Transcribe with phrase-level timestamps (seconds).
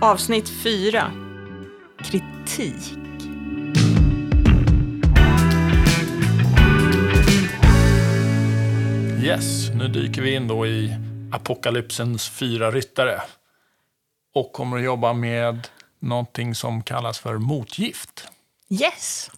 [0.00, 1.12] Avsnitt 4.
[2.04, 2.98] Kritik.
[9.22, 10.96] Yes, nu dyker vi in då i
[11.32, 13.22] apokalypsens fyra ryttare.
[14.34, 15.68] Och kommer att jobba med
[15.98, 18.28] någonting som kallas för motgift.
[18.68, 19.30] Yes!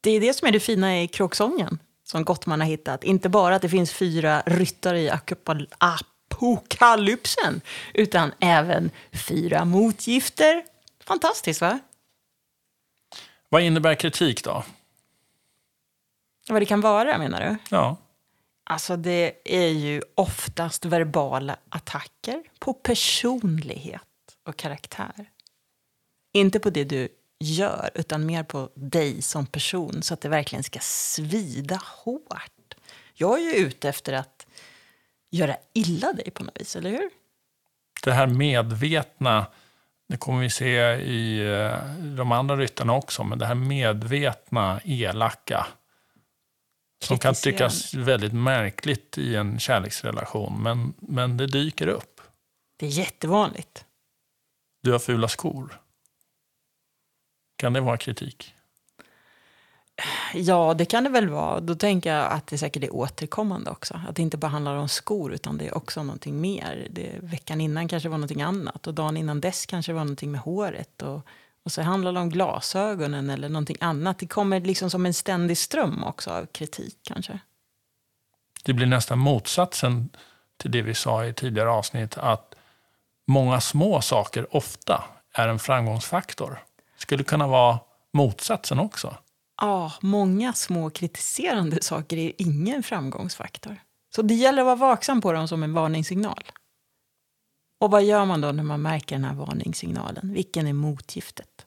[0.00, 3.04] Det är det som är det fina i kråksången som Gottman har hittat.
[3.04, 5.10] Inte bara att det finns fyra ryttare i
[6.40, 7.60] apokalypsen,
[7.94, 10.64] utan även fyra motgifter.
[11.04, 11.78] Fantastiskt, va?
[13.48, 14.64] Vad innebär kritik då?
[16.48, 17.56] Vad det kan vara, menar du?
[17.76, 17.96] Ja,
[18.64, 24.02] Alltså, det är ju oftast verbala attacker på personlighet
[24.46, 25.30] och karaktär.
[26.32, 27.08] Inte på det du
[27.40, 32.74] gör, utan mer på dig som person så att det verkligen ska svida hårt.
[33.14, 34.46] Jag är ju ute efter att
[35.30, 37.10] göra illa dig på något vis, eller hur?
[38.04, 39.46] det här medvetna,
[40.08, 45.66] det kommer vi se i eh, de andra ryttarna också, men det här medvetna, elaka,
[47.04, 52.20] som kan tyckas väldigt märkligt i en kärleksrelation, men, men det dyker upp.
[52.76, 53.84] Det är jättevanligt.
[54.82, 55.80] Du har fula skor.
[57.56, 58.54] Kan det vara kritik?
[60.34, 61.60] Ja, det kan det väl vara.
[61.60, 64.00] Då tänker jag att det säkert är återkommande också.
[64.08, 66.88] Att det inte bara handlar om skor, utan det är också någonting mer.
[66.90, 70.40] Det, veckan innan kanske var någonting annat och dagen innan dess kanske var någonting med
[70.40, 71.02] håret.
[71.02, 71.26] Och,
[71.64, 74.18] och så handlar det om glasögonen eller någonting annat.
[74.18, 77.38] Det kommer liksom som en ständig ström också av kritik kanske.
[78.64, 80.08] Det blir nästan motsatsen
[80.56, 82.54] till det vi sa i tidigare avsnitt, att
[83.26, 86.58] många små saker ofta är en framgångsfaktor.
[86.96, 87.78] Skulle kunna vara
[88.12, 89.16] motsatsen också.
[89.60, 93.80] Ja, många små kritiserande saker är ingen framgångsfaktor.
[94.14, 96.44] Så det gäller att vara vaksam på dem som en varningssignal.
[97.80, 100.32] Och vad gör man då när man märker den här varningssignalen?
[100.32, 101.66] Vilken är motgiftet?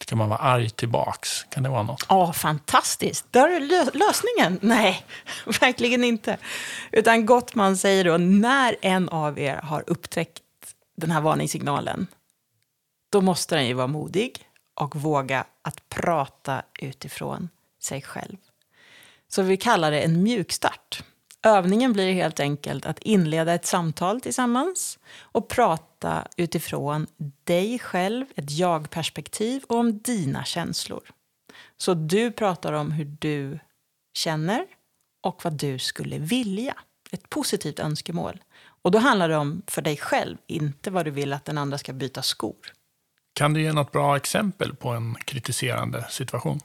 [0.00, 1.44] Ska man vara arg tillbaks?
[1.44, 2.06] Kan det vara något?
[2.08, 3.26] Ja, fantastiskt.
[3.30, 4.58] Där är lö- lösningen.
[4.62, 5.06] Nej,
[5.60, 6.38] verkligen inte.
[6.92, 10.42] Utan Gottman säger då, när en av er har upptäckt
[10.96, 12.06] den här varningssignalen,
[13.12, 17.48] då måste den ju vara modig och våga att prata utifrån
[17.80, 18.36] sig själv.
[19.28, 21.04] Så vi kallar det en mjukstart.
[21.42, 27.06] Övningen blir helt enkelt att inleda ett samtal tillsammans och prata utifrån
[27.44, 31.02] dig själv, ett jag-perspektiv och om dina känslor.
[31.76, 33.58] Så du pratar om hur du
[34.14, 34.66] känner
[35.22, 36.74] och vad du skulle vilja.
[37.10, 38.42] Ett positivt önskemål.
[38.82, 41.78] Och då handlar det om för dig själv, inte vad du vill att den andra
[41.78, 42.72] ska byta skor.
[43.34, 46.60] Kan du ge något bra exempel på en kritiserande situation?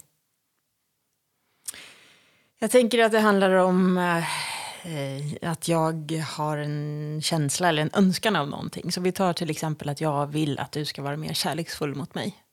[2.60, 8.36] Jag tänker att det handlar om eh, att jag har en känsla eller en önskan
[8.36, 8.92] av någonting.
[8.92, 12.16] Så vi tar till exempel att jag vill att du ska vara mer kärleksfull mot
[12.16, 12.44] mig.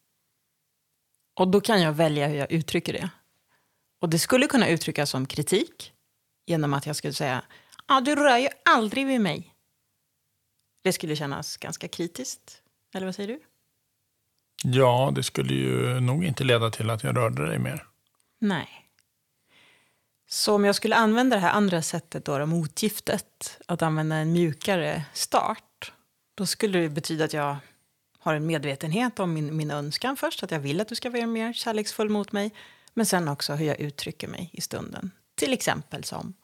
[1.41, 3.11] Och då kan jag välja hur jag uttrycker det.
[4.01, 5.93] Och det skulle kunna uttryckas som kritik
[6.47, 7.43] genom att jag skulle säga
[7.87, 9.55] ah, du rör ju aldrig vid mig.
[10.83, 12.63] Det skulle kännas ganska kritiskt.
[12.95, 13.41] Eller vad säger du?
[14.67, 17.87] Ja, det skulle ju nog inte leda till att jag rörde dig mer.
[18.39, 18.69] Nej.
[20.29, 25.05] Så om jag skulle använda det här andra sättet, då, motgiftet, att använda en mjukare
[25.13, 25.93] start,
[26.35, 27.57] då skulle det betyda att jag
[28.19, 31.27] har en medvetenhet om min, min önskan först, att jag vill att du ska vara
[31.27, 32.55] mer kärleksfull mot mig,
[32.95, 35.11] men sen också hur jag uttrycker mig i stunden.
[35.35, 36.35] Till exempel som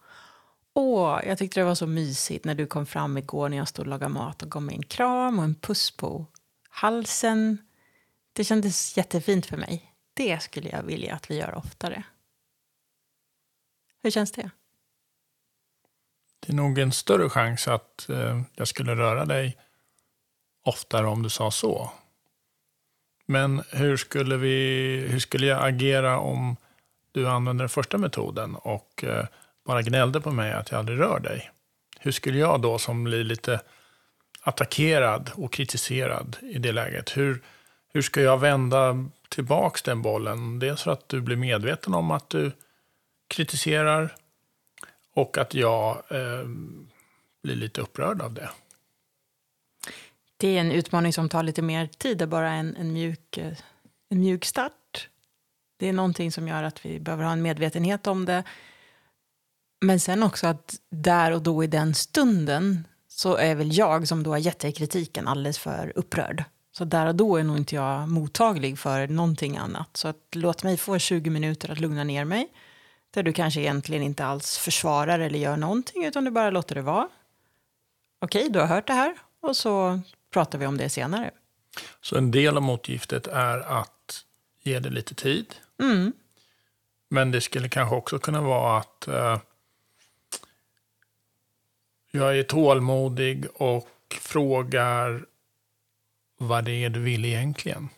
[0.74, 3.82] Åh, jag tyckte det var så mysigt när du kom fram igår när jag stod
[3.82, 6.26] och lagade mat och gav mig en kram och en puss på
[6.68, 7.58] halsen.
[8.32, 9.94] Det kändes jättefint för mig.
[10.14, 12.02] Det skulle jag vilja att vi gör oftare.
[14.02, 14.50] Hur känns det?
[16.40, 19.56] Det är nog en större chans att eh, jag skulle röra dig
[20.64, 21.92] oftare om du sa så.
[23.26, 26.56] Men hur skulle, vi, hur skulle jag agera om
[27.12, 29.26] du använde den första metoden och eh,
[29.66, 31.50] bara gnällde på mig att jag aldrig rör dig?
[31.98, 33.60] Hur skulle jag då som blir lite
[34.42, 37.42] attackerad och kritiserad i det läget, hur,
[37.92, 40.58] hur ska jag vända tillbaks den bollen?
[40.58, 42.52] Dels för att du blir medveten om att du
[43.28, 44.14] kritiserar
[45.14, 46.48] och att jag eh,
[47.42, 48.50] blir lite upprörd av det.
[50.36, 53.36] Det är en utmaning som tar lite mer tid, det är bara en, en, mjuk,
[53.36, 53.52] eh,
[54.08, 55.08] en mjuk start.
[55.76, 58.44] Det är någonting som gör att vi behöver ha en medvetenhet om det.
[59.80, 64.22] Men sen också att där och då i den stunden så är väl jag som
[64.22, 66.44] då har gett dig kritiken alldeles för upprörd.
[66.72, 69.96] Så där och då är nog inte jag mottaglig för någonting annat.
[69.96, 72.48] Så att låt mig få 20 minuter att lugna ner mig.
[73.10, 76.82] Där du kanske egentligen inte alls försvarar eller gör någonting utan du bara låter det
[76.82, 77.08] vara.
[78.18, 80.00] Okej, du har hört det här och så
[80.30, 81.30] pratar vi om det senare.
[82.00, 84.24] Så en del av motgiftet är att
[84.62, 85.54] ge det lite tid.
[85.82, 86.12] Mm.
[87.08, 89.38] Men det skulle kanske också kunna vara att eh,
[92.10, 93.88] jag är tålmodig och
[94.20, 95.26] frågar
[96.40, 97.88] vad det är du vill egentligen.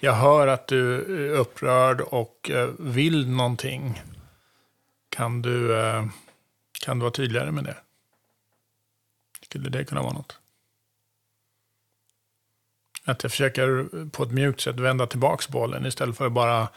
[0.00, 4.02] Jag hör att du är upprörd och eh, vill någonting.
[5.08, 6.06] Kan du, eh,
[6.84, 7.76] kan du vara tydligare med det?
[9.42, 10.38] Skulle det kunna vara något?
[13.04, 16.68] Att jag försöker på ett mjukt sätt vända tillbaka bollen istället för att bara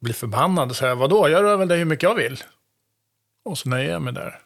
[0.00, 2.42] bli förbannad och säga vadå, jag rör väl dig hur mycket jag vill.
[3.44, 4.40] Och så nöjer jag mig där.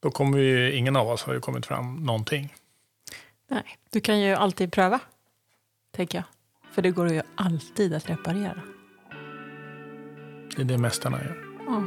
[0.00, 2.54] Då kommer ju ingen av oss ha ju kommit fram någonting.
[3.48, 5.00] Nej, du kan ju alltid pröva,
[5.92, 6.24] tänker jag.
[6.72, 8.62] För det går ju alltid att reparera.
[10.56, 11.36] Det är det mästarna gör.
[11.66, 11.82] Ja.